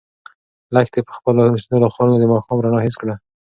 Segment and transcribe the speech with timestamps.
[0.73, 3.15] لښتې په خپلو شنو خالونو د ماښام رڼا حس کړه.